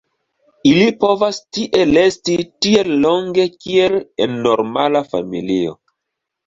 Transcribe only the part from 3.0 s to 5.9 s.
longe kiel en normala familio.